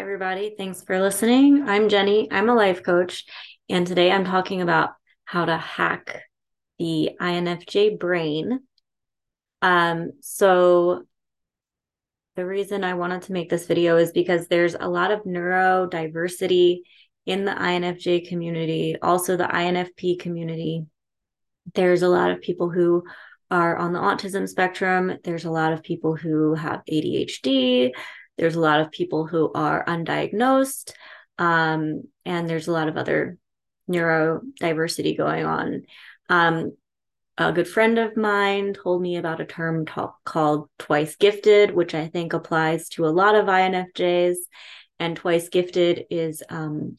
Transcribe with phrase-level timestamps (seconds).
[0.00, 0.54] Everybody.
[0.56, 1.68] Thanks for listening.
[1.68, 2.26] I'm Jenny.
[2.32, 3.26] I'm a life coach.
[3.68, 4.92] And today I'm talking about
[5.26, 6.22] how to hack
[6.78, 8.60] the INFJ brain.
[9.60, 11.02] Um, so,
[12.34, 16.78] the reason I wanted to make this video is because there's a lot of neurodiversity
[17.26, 20.86] in the INFJ community, also the INFP community.
[21.74, 23.04] There's a lot of people who
[23.50, 27.90] are on the autism spectrum, there's a lot of people who have ADHD
[28.40, 30.92] there's a lot of people who are undiagnosed,
[31.36, 33.36] um, and there's a lot of other
[33.88, 35.82] neurodiversity going on.
[36.30, 36.72] Um,
[37.36, 42.08] a good friend of mine told me about a term called twice gifted, which I
[42.08, 44.36] think applies to a lot of INFJs.
[44.98, 46.96] And twice gifted is um,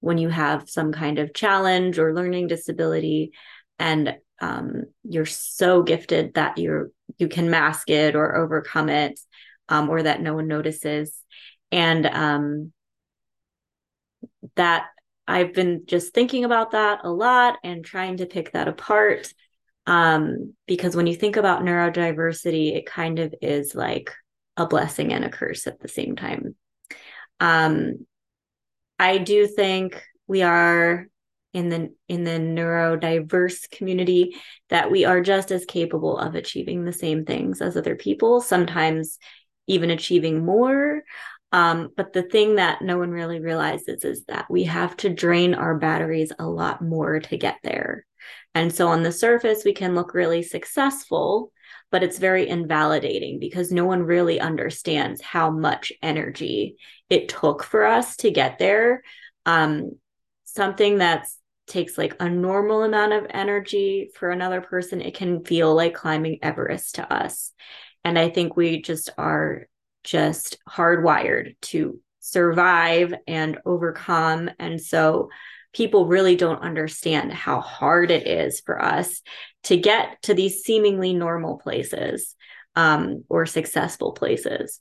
[0.00, 3.32] when you have some kind of challenge or learning disability,
[3.78, 9.20] and um, you're so gifted that you're you can mask it or overcome it
[9.68, 11.14] um, or that no one notices.
[11.72, 12.72] And um,
[14.56, 14.86] that
[15.28, 19.32] I've been just thinking about that a lot and trying to pick that apart.
[19.86, 24.12] Um, because when you think about neurodiversity, it kind of is like
[24.56, 26.56] a blessing and a curse at the same time.
[27.40, 28.06] Um,
[28.98, 31.06] I do think we are
[31.52, 34.36] in the in the neurodiverse community
[34.68, 38.40] that we are just as capable of achieving the same things as other people.
[38.40, 39.18] Sometimes
[39.66, 41.02] even achieving more.
[41.52, 45.54] Um, but the thing that no one really realizes is that we have to drain
[45.54, 48.04] our batteries a lot more to get there.
[48.54, 51.52] And so on the surface, we can look really successful,
[51.90, 56.76] but it's very invalidating because no one really understands how much energy
[57.08, 59.02] it took for us to get there.
[59.44, 59.92] Um,
[60.44, 61.28] something that
[61.66, 66.38] takes like a normal amount of energy for another person, it can feel like climbing
[66.42, 67.52] Everest to us.
[68.06, 69.66] And I think we just are
[70.04, 74.48] just hardwired to survive and overcome.
[74.60, 75.28] And so
[75.72, 79.22] people really don't understand how hard it is for us
[79.64, 82.36] to get to these seemingly normal places
[82.76, 84.80] um, or successful places.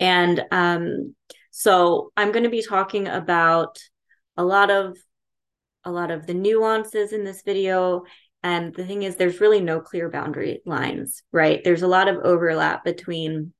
[0.00, 1.14] And um,
[1.52, 3.78] so I'm going to be talking about
[4.36, 4.98] a lot of
[5.84, 8.02] a lot of the nuances in this video
[8.48, 11.62] and the thing is, there's really no clear boundary lines, right?
[11.62, 13.52] There's a lot of overlap between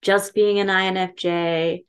[0.00, 1.84] just being an INFJ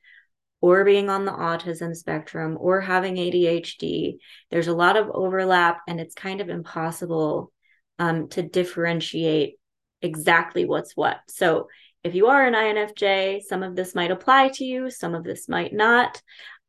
[0.60, 4.18] or being on the autism spectrum or having ADHD.
[4.52, 7.54] There's a lot of overlap, and it's kind of impossible
[7.98, 9.56] um, to differentiate
[10.02, 11.20] exactly what's what.
[11.30, 11.70] So,
[12.04, 15.48] if you are an INFJ, some of this might apply to you, some of this
[15.48, 16.22] might not.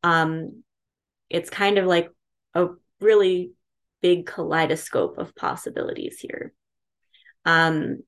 [0.03, 0.63] Um,
[1.29, 2.09] it's kind of like
[2.53, 2.67] a
[3.01, 3.51] really
[4.01, 6.53] big kaleidoscope of possibilities here.
[7.45, 7.99] Um,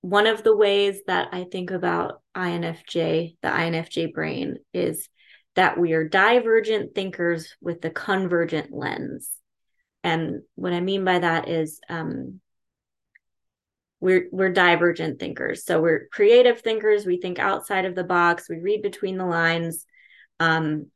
[0.00, 5.08] one of the ways that I think about INFJ, the INFJ brain, is
[5.56, 9.30] that we are divergent thinkers with the convergent lens.
[10.04, 12.40] And what I mean by that is um,
[14.00, 15.64] we're we're divergent thinkers.
[15.64, 17.04] So we're creative thinkers.
[17.04, 18.48] We think outside of the box.
[18.48, 19.84] We read between the lines.
[20.38, 20.92] Um,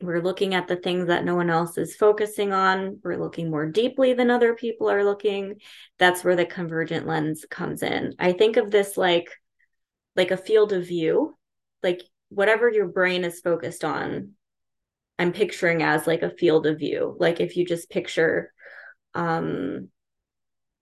[0.00, 3.00] we're looking at the things that no one else is focusing on.
[3.02, 5.56] We're looking more deeply than other people are looking.
[5.98, 8.14] That's where the convergent lens comes in.
[8.18, 9.28] I think of this like
[10.14, 11.36] like a field of view
[11.82, 14.32] like whatever your brain is focused on
[15.18, 17.16] i'm picturing as like a field of view.
[17.18, 18.52] Like if you just picture
[19.14, 19.88] um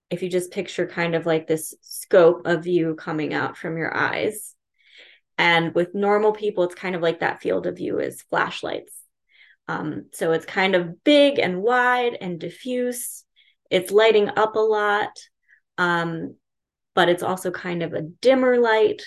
[0.09, 3.95] if you just picture kind of like this scope of view coming out from your
[3.95, 4.53] eyes.
[5.37, 8.96] And with normal people it's kind of like that field of view is flashlights
[9.67, 13.23] um, so it's kind of big and wide and diffuse.
[13.69, 15.11] It's lighting up a lot,
[15.77, 16.35] um,
[16.95, 19.01] but it's also kind of a dimmer light.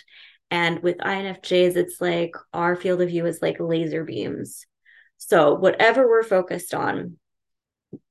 [0.50, 4.66] And with INFJs, it's like our field of view is like laser beams.
[5.16, 7.16] So whatever we're focused on,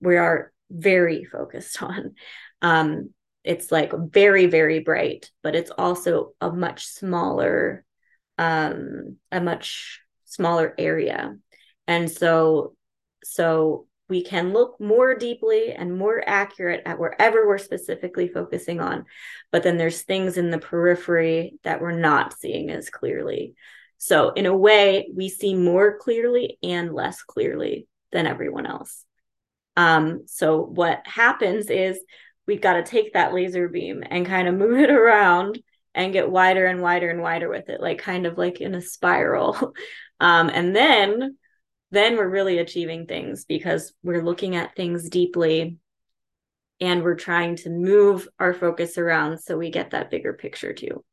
[0.02, 2.16] we are very focused on.
[2.62, 7.86] Um, it's like very, very bright, but it's also a much smaller,
[8.38, 11.36] um, a much smaller area
[11.90, 12.74] and so
[13.24, 19.06] so we can look more deeply and more accurate at wherever we're specifically focusing on
[19.52, 23.54] but then there's things in the periphery that we're not seeing as clearly.
[23.98, 29.04] So in a way we see more clearly and less clearly than everyone else.
[29.76, 32.00] Um, so what happens is
[32.48, 35.60] we've got to take that laser beam and kind of move it around
[35.96, 38.82] and get wider and wider and wider with it like kind of like in a
[38.82, 39.74] spiral.
[40.22, 41.38] Um, and then
[41.92, 45.78] then we're really achieving things because we're looking at things deeply
[46.80, 51.04] and we're trying to move our focus around so we get that bigger picture too.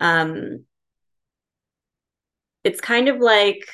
[0.00, 0.64] Um,
[2.64, 3.64] it's kind of like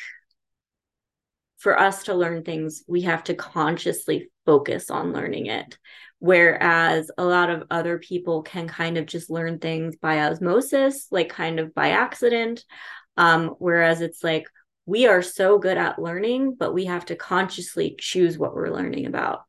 [1.58, 5.78] for us to learn things, we have to consciously focus on learning it.
[6.20, 11.28] Whereas a lot of other people can kind of just learn things by osmosis, like
[11.28, 12.64] kind of by accident.
[13.16, 14.46] Um, whereas it's like
[14.88, 19.06] we are so good at learning, but we have to consciously choose what we're learning
[19.06, 19.42] about.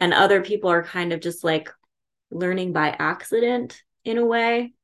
[0.00, 1.70] And other people are kind of just like
[2.30, 4.74] learning by accident in a way.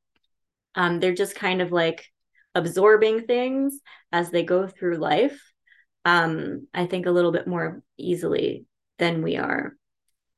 [0.75, 2.07] Um, they're just kind of like
[2.55, 3.81] absorbing things
[4.13, 5.41] as they go through life
[6.09, 8.65] um, I think a little bit more easily
[8.99, 9.77] than we are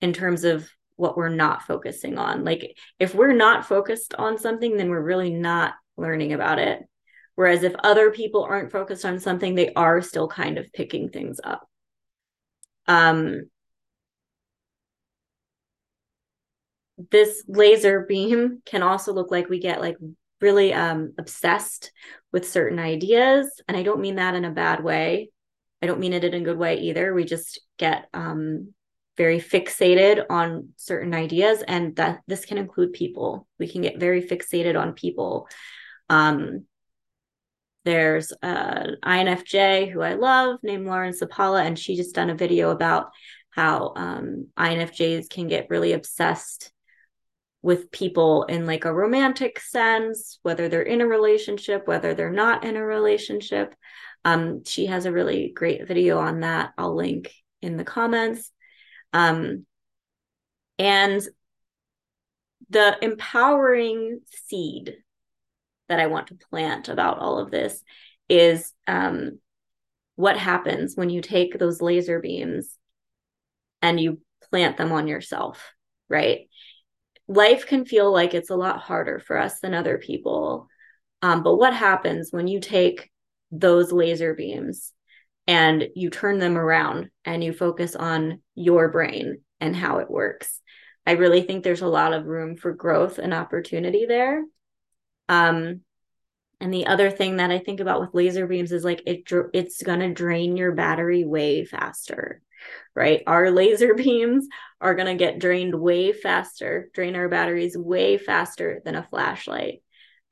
[0.00, 2.44] in terms of what we're not focusing on.
[2.44, 6.82] Like if we're not focused on something, then we're really not learning about it.
[7.41, 11.41] Whereas if other people aren't focused on something, they are still kind of picking things
[11.43, 11.67] up.
[12.87, 13.49] Um,
[17.11, 19.97] this laser beam can also look like we get like
[20.43, 21.93] really um, obsessed
[22.31, 23.49] with certain ideas.
[23.67, 25.31] And I don't mean that in a bad way.
[25.81, 27.15] I don't mean it in a good way either.
[27.15, 28.75] We just get um,
[29.17, 33.49] very fixated on certain ideas, and that this can include people.
[33.59, 35.49] We can get very fixated on people.
[36.11, 36.67] Um,
[37.85, 42.71] there's uh, INFJ who I love named Lauren Sapala, and she just done a video
[42.71, 43.11] about
[43.50, 46.73] how um, INFJs can get really obsessed
[47.62, 52.65] with people in like a romantic sense, whether they're in a relationship, whether they're not
[52.65, 53.75] in a relationship.
[54.25, 56.73] Um, she has a really great video on that.
[56.79, 58.50] I'll link in the comments.
[59.12, 59.67] Um,
[60.79, 61.23] and
[62.71, 64.97] the empowering seed
[65.91, 67.83] that I want to plant about all of this
[68.29, 69.41] is um,
[70.15, 72.79] what happens when you take those laser beams
[73.83, 74.21] and you
[74.51, 75.75] plant them on yourself,
[76.09, 76.49] right?
[77.27, 80.69] Life can feel like it's a lot harder for us than other people.
[81.23, 83.11] Um, but what happens when you take
[83.51, 84.93] those laser beams
[85.49, 90.61] and you turn them around and you focus on your brain and how it works.
[91.05, 94.45] I really think there's a lot of room for growth and opportunity there.
[95.31, 95.82] Um,
[96.61, 99.23] and the other thing that I think about with laser beams is like it
[99.55, 102.43] it's going to drain your battery way faster.
[102.94, 103.23] Right?
[103.27, 104.47] Our laser beams
[104.81, 109.82] are going to get drained way faster, drain our batteries way faster than a flashlight.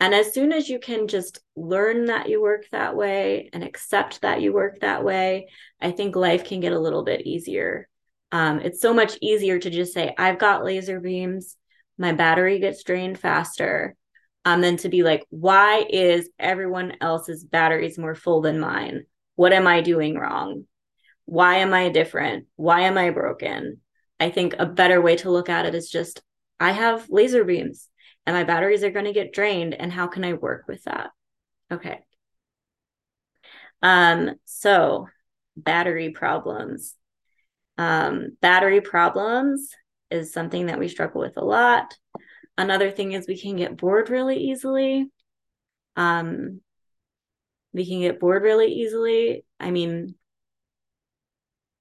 [0.00, 4.22] And as soon as you can just learn that you work that way and accept
[4.22, 5.48] that you work that way,
[5.80, 7.88] I think life can get a little bit easier.
[8.30, 11.56] Um, it's so much easier to just say, I've got laser beams,
[11.96, 13.96] my battery gets drained faster,
[14.48, 19.04] um, than to be like, why is everyone else's batteries more full than mine?
[19.36, 20.64] What am I doing wrong?
[21.24, 22.46] Why am I different?
[22.56, 23.80] Why am I broken?
[24.18, 26.22] I think a better way to look at it is just,
[26.58, 27.88] I have laser beams
[28.28, 31.10] and my batteries are going to get drained and how can i work with that
[31.72, 32.00] okay
[33.82, 35.08] um so
[35.56, 36.94] battery problems
[37.78, 39.70] um battery problems
[40.10, 41.96] is something that we struggle with a lot
[42.58, 45.10] another thing is we can get bored really easily
[45.96, 46.60] um
[47.72, 50.14] we can get bored really easily i mean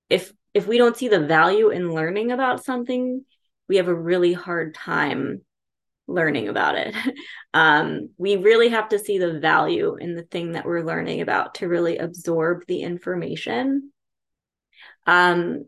[0.10, 3.26] if if we don't see the value in learning about something
[3.68, 5.42] we have a really hard time
[6.08, 6.96] learning about it.
[7.54, 11.56] Um, we really have to see the value in the thing that we're learning about
[11.56, 13.92] to really absorb the information.
[15.08, 15.66] Um,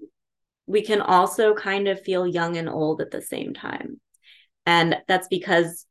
[0.68, 4.00] we can also kind of feel young and old at the same time.
[4.70, 5.88] And that's because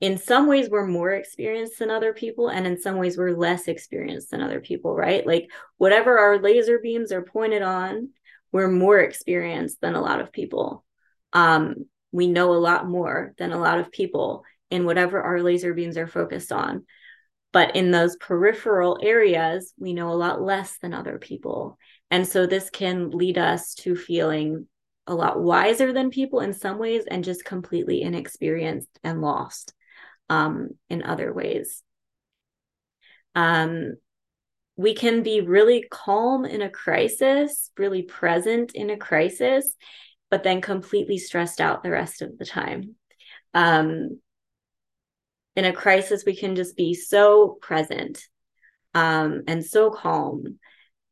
[0.00, 3.68] in some ways we're more experienced than other people and in some ways we're less
[3.68, 8.10] experienced than other people right like whatever our laser beams are pointed on
[8.52, 10.84] we're more experienced than a lot of people
[11.32, 11.74] um
[12.12, 15.96] we know a lot more than a lot of people in whatever our laser beams
[15.96, 16.84] are focused on.
[17.52, 21.78] But in those peripheral areas, we know a lot less than other people.
[22.10, 24.66] And so this can lead us to feeling
[25.08, 29.74] a lot wiser than people in some ways and just completely inexperienced and lost
[30.28, 31.82] um, in other ways.
[33.34, 33.94] Um,
[34.76, 39.74] we can be really calm in a crisis, really present in a crisis,
[40.30, 42.94] but then completely stressed out the rest of the time.
[43.54, 44.20] Um,
[45.56, 48.22] in a crisis, we can just be so present
[48.94, 50.58] um, and so calm.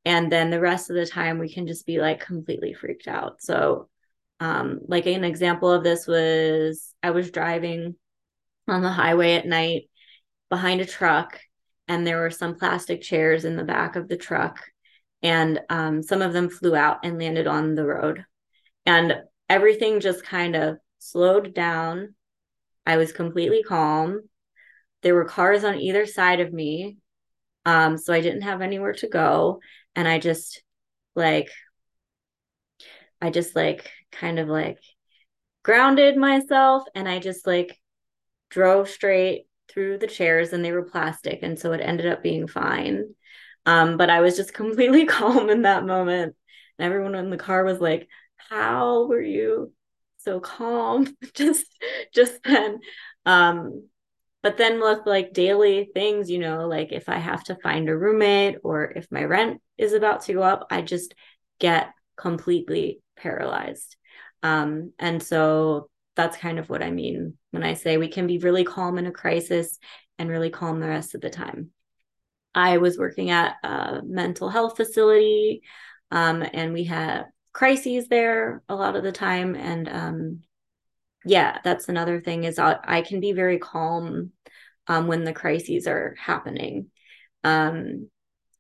[0.06, 3.42] And then the rest of the time, we can just be like completely freaked out.
[3.42, 3.88] So,
[4.38, 7.96] um, like an example of this was I was driving
[8.68, 9.90] on the highway at night
[10.48, 11.40] behind a truck,
[11.88, 14.60] and there were some plastic chairs in the back of the truck,
[15.22, 18.24] and um, some of them flew out and landed on the road.
[18.86, 19.16] And
[19.48, 22.14] everything just kind of slowed down.
[22.86, 24.28] I was completely calm.
[25.02, 26.98] There were cars on either side of me.
[27.64, 29.58] Um, so I didn't have anywhere to go.
[29.96, 30.62] And I just
[31.16, 31.50] like,
[33.20, 34.78] I just like kind of like
[35.62, 37.78] grounded myself and I just like
[38.50, 41.40] drove straight through the chairs and they were plastic.
[41.42, 43.14] And so it ended up being fine.
[43.66, 46.36] Um, but I was just completely calm in that moment.
[46.78, 49.72] And everyone in the car was like, How were you
[50.18, 51.66] so calm just
[52.14, 52.80] just then?
[53.26, 53.88] Um,
[54.42, 57.96] but then with like daily things, you know, like if I have to find a
[57.96, 61.14] roommate or if my rent is about to go up, I just
[61.58, 63.96] get completely paralyzed.
[64.42, 68.38] Um, and so that's kind of what I mean when I say we can be
[68.38, 69.78] really calm in a crisis
[70.18, 71.70] and really calm the rest of the time.
[72.54, 75.62] I was working at a mental health facility
[76.10, 79.54] um, and we had crises there a lot of the time.
[79.54, 80.40] And um,
[81.24, 84.32] yeah, that's another thing is I, I can be very calm
[84.86, 86.90] um, when the crises are happening.
[87.44, 88.08] Um,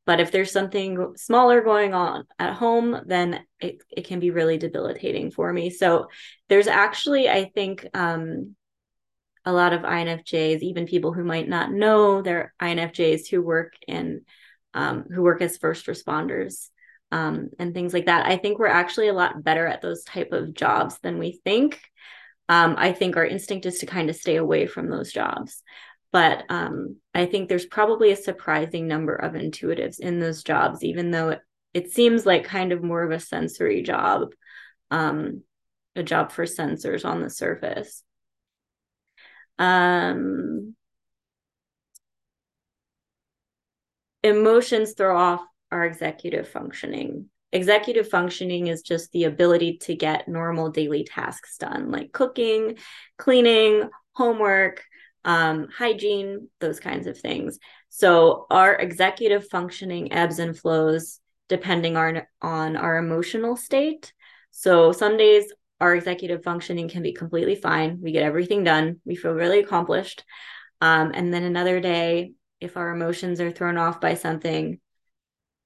[0.06, 4.56] but if there's something smaller going on at home, then it, it can be really
[4.56, 5.68] debilitating for me.
[5.68, 6.08] So
[6.48, 8.54] there's actually, I think, um,
[9.44, 14.22] a lot of INFJs, even people who might not know they're INFJs who work in
[14.74, 16.68] um, who work as first responders
[17.12, 18.26] um, and things like that.
[18.26, 21.80] I think we're actually a lot better at those type of jobs than we think.
[22.48, 25.62] Um, I think our instinct is to kind of stay away from those jobs
[26.16, 31.10] but um, I think there's probably a surprising number of intuitives in those jobs, even
[31.10, 31.40] though it,
[31.74, 34.28] it seems like kind of more of a sensory job,
[34.90, 35.42] um,
[35.94, 38.02] a job for sensors on the surface.
[39.58, 40.74] Um,
[44.22, 47.28] emotions throw off our executive functioning.
[47.52, 52.78] Executive functioning is just the ability to get normal daily tasks done, like cooking,
[53.18, 54.82] cleaning, homework,
[55.26, 57.58] um, hygiene, those kinds of things.
[57.90, 64.12] So our executive functioning ebbs and flows depending on, on our emotional state.
[64.52, 68.00] So some days our executive functioning can be completely fine.
[68.00, 69.00] We get everything done.
[69.04, 70.24] We feel really accomplished.
[70.80, 74.80] Um, and then another day, if our emotions are thrown off by something,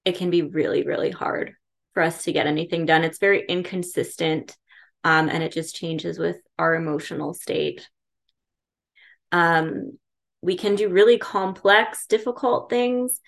[0.04, 1.54] it can be really, really hard
[1.94, 3.04] for us to get anything done.
[3.04, 4.56] It's very inconsistent
[5.04, 7.88] um, and it just changes with our emotional state.
[9.32, 9.98] Um,
[10.42, 13.20] we can do really complex, difficult things,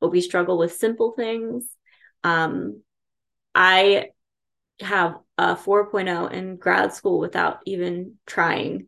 [0.00, 1.64] but we struggle with simple things.
[2.22, 2.82] Um,
[3.54, 4.08] I
[4.80, 8.86] have a 4.0 in grad school without even trying.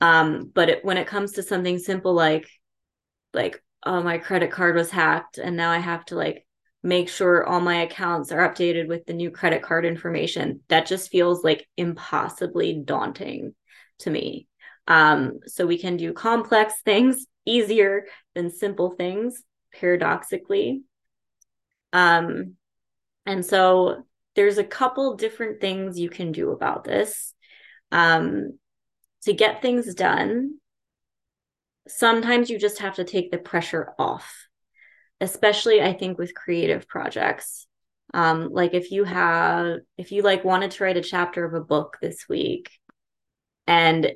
[0.00, 2.48] Um, but it, when it comes to something simple like,
[3.32, 6.46] like, oh, my credit card was hacked, and now I have to like
[6.82, 11.10] make sure all my accounts are updated with the new credit card information, that just
[11.10, 13.54] feels like impossibly daunting
[14.00, 14.46] to me.
[14.88, 20.82] Um, so we can do complex things easier than simple things, paradoxically.
[21.92, 22.56] Um,
[23.26, 27.34] and so there's a couple different things you can do about this.
[27.90, 28.58] Um,
[29.24, 30.58] to get things done,
[31.86, 34.46] sometimes you just have to take the pressure off,
[35.20, 37.66] especially I think with creative projects.
[38.14, 41.64] Um, like if you have, if you like wanted to write a chapter of a
[41.64, 42.70] book this week
[43.66, 44.12] and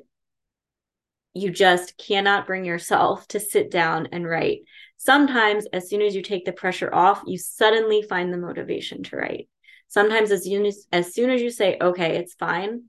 [1.37, 4.61] you just cannot bring yourself to sit down and write.
[4.97, 9.17] Sometimes, as soon as you take the pressure off, you suddenly find the motivation to
[9.17, 9.47] write.
[9.87, 12.85] Sometimes, as soon as, as soon as you say, okay, it's fine,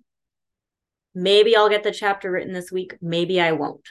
[1.14, 3.86] maybe I'll get the chapter written this week, maybe I won't.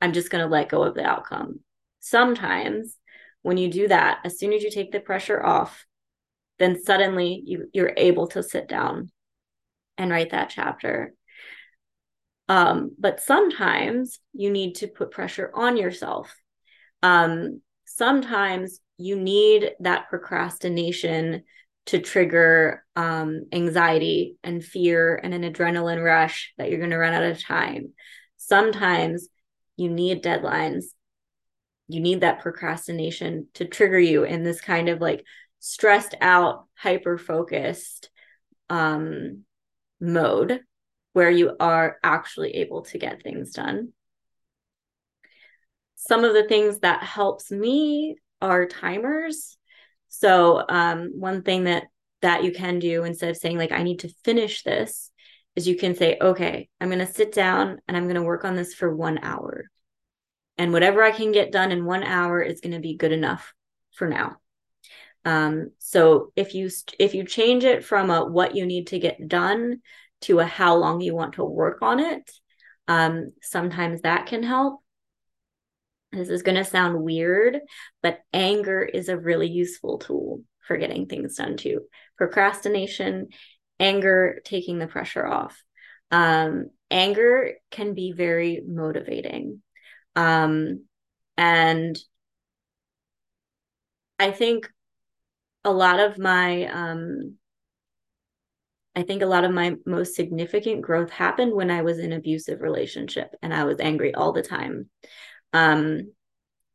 [0.00, 1.60] I'm just going to let go of the outcome.
[2.00, 2.96] Sometimes,
[3.42, 5.86] when you do that, as soon as you take the pressure off,
[6.58, 9.10] then suddenly you, you're able to sit down
[9.98, 11.12] and write that chapter.
[12.48, 16.34] Um, but sometimes you need to put pressure on yourself.
[17.02, 21.42] Um, sometimes you need that procrastination
[21.86, 27.14] to trigger um, anxiety and fear and an adrenaline rush that you're going to run
[27.14, 27.92] out of time.
[28.36, 29.28] Sometimes
[29.76, 30.86] you need deadlines.
[31.88, 35.24] You need that procrastination to trigger you in this kind of like
[35.60, 38.10] stressed out, hyper focused
[38.68, 39.44] um,
[40.00, 40.60] mode
[41.16, 43.90] where you are actually able to get things done.
[45.94, 49.56] Some of the things that helps me are timers.
[50.08, 51.84] So um, one thing that
[52.20, 55.10] that you can do instead of saying like I need to finish this
[55.54, 58.44] is you can say okay, I'm going to sit down and I'm going to work
[58.44, 59.70] on this for 1 hour.
[60.58, 63.54] And whatever I can get done in 1 hour is going to be good enough
[63.94, 64.36] for now.
[65.24, 66.68] Um, so if you
[66.98, 69.80] if you change it from a what you need to get done
[70.22, 72.30] to a how long you want to work on it.
[72.88, 74.80] Um, sometimes that can help.
[76.12, 77.58] This is going to sound weird,
[78.02, 81.82] but anger is a really useful tool for getting things done too.
[82.16, 83.28] Procrastination,
[83.78, 85.62] anger, taking the pressure off.
[86.10, 89.62] Um, anger can be very motivating.
[90.14, 90.84] Um,
[91.36, 91.98] and
[94.18, 94.70] I think
[95.64, 97.34] a lot of my um,
[98.96, 102.62] I think a lot of my most significant growth happened when I was in abusive
[102.62, 104.88] relationship and I was angry all the time.
[105.52, 106.12] Um,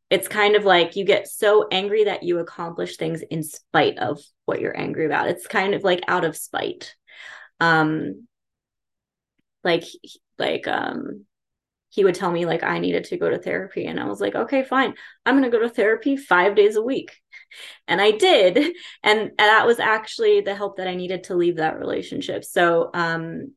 [0.08, 4.20] it's kind of like you get so angry that you accomplish things in spite of
[4.44, 5.28] what you're angry about.
[5.28, 6.94] It's kind of like out of spite.
[7.60, 8.28] Um,
[9.64, 9.84] like
[10.38, 11.24] like um
[11.90, 14.34] he would tell me like I needed to go to therapy and I was like,
[14.34, 14.94] "Okay, fine.
[15.26, 17.12] I'm going to go to therapy 5 days a week."
[17.88, 21.78] And I did, and, that was actually the help that I needed to leave that
[21.78, 22.44] relationship.
[22.44, 23.52] So, um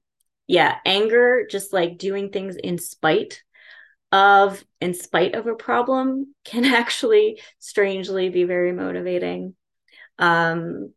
[0.47, 3.41] yeah, anger just like doing things in spite
[4.11, 9.55] of in spite of a problem can actually strangely be very motivating.
[10.19, 10.93] Um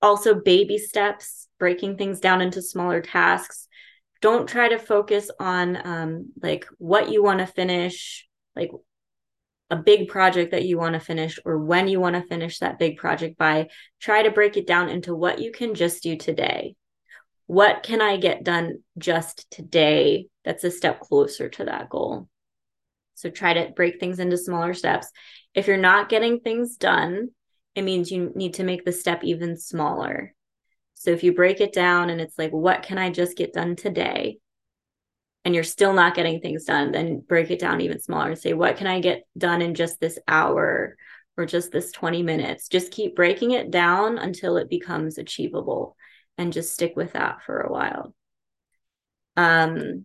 [0.00, 3.66] also baby steps breaking things down into smaller tasks.
[4.20, 8.26] Don't try to focus on um like what you want to finish
[8.56, 8.70] like
[9.70, 12.78] a big project that you want to finish or when you want to finish that
[12.78, 13.68] big project by
[14.00, 16.74] try to break it down into what you can just do today
[17.48, 22.28] what can I get done just today that's a step closer to that goal?
[23.14, 25.10] So try to break things into smaller steps.
[25.54, 27.30] If you're not getting things done,
[27.74, 30.34] it means you need to make the step even smaller.
[30.92, 33.76] So if you break it down and it's like, what can I just get done
[33.76, 34.40] today?
[35.44, 38.52] And you're still not getting things done, then break it down even smaller and say,
[38.52, 40.96] what can I get done in just this hour
[41.36, 42.68] or just this 20 minutes?
[42.68, 45.96] Just keep breaking it down until it becomes achievable
[46.36, 48.14] and just stick with that for a while.
[49.36, 50.04] Um,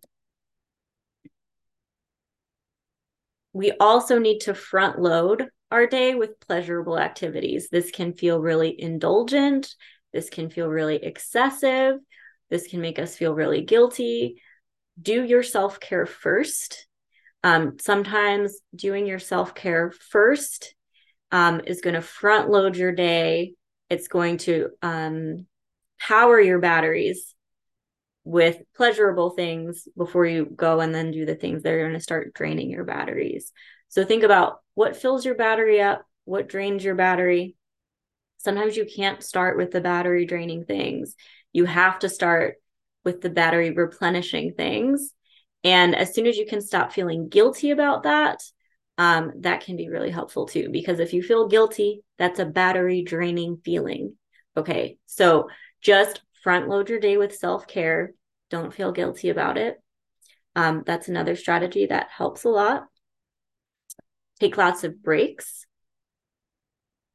[3.54, 7.70] we also need to front load our day with pleasurable activities.
[7.70, 9.74] This can feel really indulgent.
[10.12, 11.96] This can feel really excessive.
[12.50, 14.42] This can make us feel really guilty.
[15.02, 16.88] Do your self care first.
[17.44, 20.76] Um, sometimes doing your self care first
[21.32, 23.56] um, is going to front load your day.
[23.90, 25.46] It's going to um,
[26.00, 27.34] power your batteries
[28.24, 32.00] with pleasurable things before you go and then do the things that are going to
[32.00, 33.52] start draining your batteries.
[33.90, 37.56] So think about what fills your battery up, what drains your battery.
[38.38, 41.16] Sometimes you can't start with the battery draining things.
[41.52, 42.56] You have to start
[43.04, 45.14] with the battery replenishing things.
[45.64, 48.40] And as soon as you can stop feeling guilty about that,
[48.98, 50.70] um, that can be really helpful too.
[50.72, 54.16] Because if you feel guilty, that's a battery draining feeling.
[54.56, 54.98] Okay.
[55.06, 55.50] So
[55.82, 58.14] just front load your day with self care.
[58.50, 59.82] Don't feel guilty about it.
[60.56, 62.86] Um, that's another strategy that helps a lot.
[64.40, 65.66] Take lots of breaks.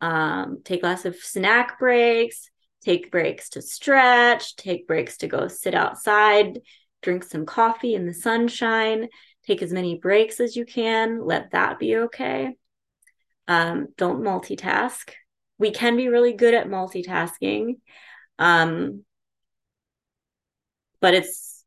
[0.01, 2.51] Um, take lots of snack breaks.
[2.89, 4.57] Take breaks to stretch.
[4.57, 6.61] Take breaks to go sit outside.
[7.03, 9.09] Drink some coffee in the sunshine.
[9.47, 11.23] Take as many breaks as you can.
[11.23, 12.57] Let that be okay.
[13.47, 15.11] Um, don't multitask.
[15.59, 17.75] We can be really good at multitasking
[18.39, 19.05] um,
[21.01, 21.65] but it's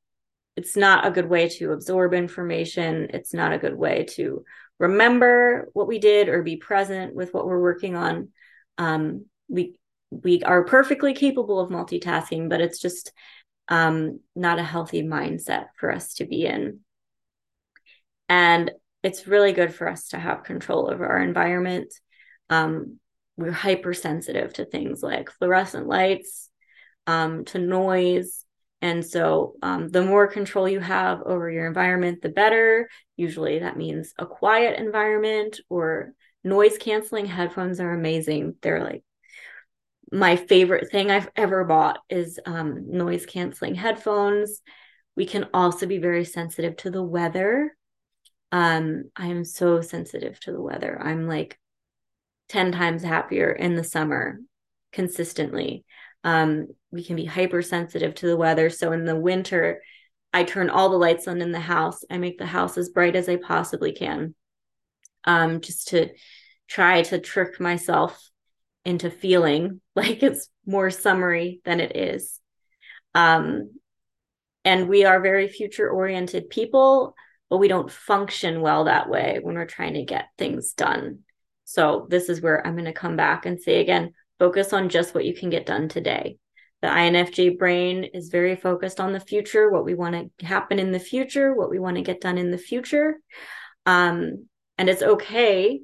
[0.57, 3.07] it's not a good way to absorb information.
[3.13, 4.43] It's not a good way to
[4.79, 8.29] remember what we did or be present with what we're working on.
[8.77, 9.75] Um, we
[10.11, 13.11] we are perfectly capable of multitasking, but it's just
[13.69, 16.81] um, not a healthy mindset for us to be in.
[18.27, 18.71] And
[19.01, 21.93] it's really good for us to have control over our environment.
[22.49, 22.99] Um,
[23.37, 26.49] we're hypersensitive to things like fluorescent lights,
[27.07, 28.45] um, to noise.
[28.81, 32.89] And so, um, the more control you have over your environment, the better.
[33.15, 38.55] Usually, that means a quiet environment or noise canceling headphones are amazing.
[38.61, 39.03] They're like
[40.11, 44.61] my favorite thing I've ever bought is um, noise canceling headphones.
[45.15, 47.75] We can also be very sensitive to the weather.
[48.51, 50.99] Um, I am so sensitive to the weather.
[51.01, 51.57] I'm like
[52.49, 54.39] 10 times happier in the summer
[54.91, 55.85] consistently.
[56.25, 58.69] Um, we can be hypersensitive to the weather.
[58.69, 59.81] So in the winter,
[60.33, 62.03] I turn all the lights on in the house.
[62.09, 64.35] I make the house as bright as I possibly can,
[65.23, 66.09] um, just to
[66.67, 68.30] try to trick myself
[68.85, 72.39] into feeling like it's more summery than it is.
[73.13, 73.71] Um,
[74.63, 77.15] and we are very future oriented people,
[77.49, 81.19] but we don't function well that way when we're trying to get things done.
[81.65, 85.13] So, this is where I'm going to come back and say again focus on just
[85.13, 86.37] what you can get done today.
[86.81, 90.91] The INFJ brain is very focused on the future, what we want to happen in
[90.91, 93.19] the future, what we want to get done in the future.
[93.85, 94.47] Um,
[94.79, 95.81] and it's okay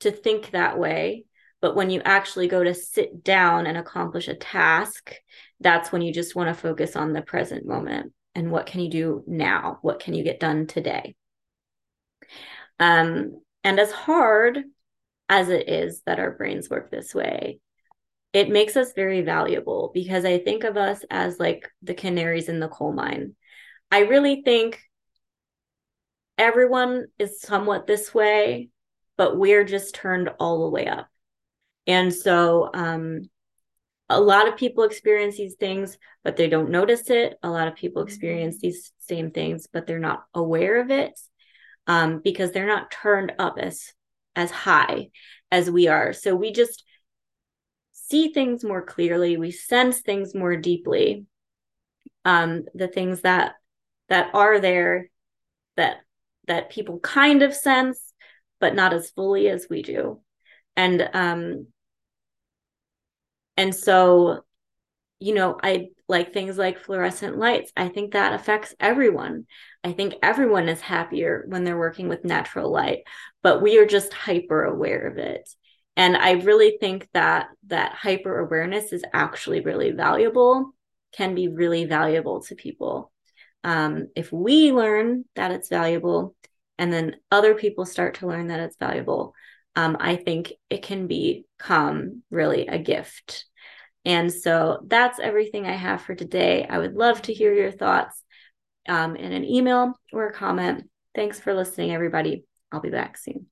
[0.00, 1.24] to think that way.
[1.64, 5.14] But when you actually go to sit down and accomplish a task,
[5.60, 8.90] that's when you just want to focus on the present moment and what can you
[8.90, 9.78] do now?
[9.80, 11.14] What can you get done today?
[12.78, 14.62] Um, and as hard
[15.30, 17.60] as it is that our brains work this way,
[18.34, 22.60] it makes us very valuable because I think of us as like the canaries in
[22.60, 23.36] the coal mine.
[23.90, 24.82] I really think
[26.36, 28.68] everyone is somewhat this way,
[29.16, 31.08] but we're just turned all the way up.
[31.86, 33.28] And so um,
[34.08, 37.38] a lot of people experience these things, but they don't notice it.
[37.42, 41.18] A lot of people experience these same things, but they're not aware of it
[41.86, 43.92] um, because they're not turned up as
[44.36, 45.10] as high
[45.52, 46.12] as we are.
[46.12, 46.84] So we just
[47.92, 49.36] see things more clearly.
[49.36, 51.26] We sense things more deeply.
[52.24, 53.52] Um, the things that
[54.08, 55.08] that are there
[55.76, 55.98] that
[56.46, 58.12] that people kind of sense,
[58.60, 60.20] but not as fully as we do.
[60.76, 61.66] And um,
[63.56, 64.40] and so,
[65.20, 67.72] you know, I like things like fluorescent lights.
[67.76, 69.46] I think that affects everyone.
[69.82, 73.00] I think everyone is happier when they're working with natural light,
[73.42, 75.48] but we are just hyper aware of it.
[75.96, 80.74] And I really think that that hyper awareness is actually really valuable,
[81.12, 83.12] can be really valuable to people.
[83.62, 86.34] Um, if we learn that it's valuable,
[86.76, 89.34] and then other people start to learn that it's valuable,
[89.76, 93.46] um, I think it can become really a gift.
[94.04, 96.66] And so that's everything I have for today.
[96.68, 98.22] I would love to hear your thoughts
[98.88, 100.88] um, in an email or a comment.
[101.14, 102.44] Thanks for listening, everybody.
[102.70, 103.46] I'll be back soon.